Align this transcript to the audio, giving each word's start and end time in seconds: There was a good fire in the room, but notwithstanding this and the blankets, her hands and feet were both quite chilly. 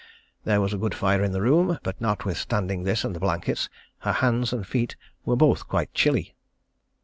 There 0.45 0.59
was 0.61 0.73
a 0.73 0.79
good 0.79 0.95
fire 0.95 1.23
in 1.23 1.31
the 1.31 1.43
room, 1.43 1.77
but 1.83 2.01
notwithstanding 2.01 2.81
this 2.81 3.03
and 3.03 3.15
the 3.15 3.19
blankets, 3.19 3.69
her 3.99 4.13
hands 4.13 4.51
and 4.51 4.65
feet 4.65 4.95
were 5.25 5.35
both 5.35 5.67
quite 5.67 5.93
chilly. 5.93 6.33